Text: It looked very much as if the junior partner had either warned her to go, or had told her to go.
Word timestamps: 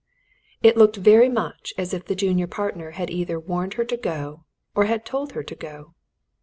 It 0.63 0.77
looked 0.77 0.95
very 0.95 1.29
much 1.29 1.75
as 1.77 1.93
if 1.93 2.05
the 2.07 2.15
junior 2.15 2.47
partner 2.47 2.89
had 2.97 3.11
either 3.11 3.39
warned 3.39 3.75
her 3.75 3.85
to 3.85 3.95
go, 3.97 4.45
or 4.73 4.85
had 4.85 5.05
told 5.05 5.33
her 5.33 5.43
to 5.43 5.55
go. 5.55 5.93